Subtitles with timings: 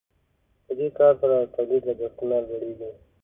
[0.65, 2.91] په دې کار سره د تولید لګښتونه لوړیږي.